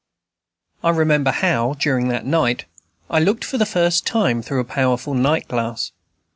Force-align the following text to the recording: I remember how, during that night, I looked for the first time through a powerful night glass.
I 0.83 0.89
remember 0.89 1.29
how, 1.29 1.75
during 1.77 2.07
that 2.07 2.25
night, 2.25 2.65
I 3.07 3.19
looked 3.19 3.45
for 3.45 3.59
the 3.59 3.67
first 3.67 4.03
time 4.03 4.41
through 4.41 4.61
a 4.61 4.65
powerful 4.65 5.13
night 5.13 5.47
glass. 5.47 5.91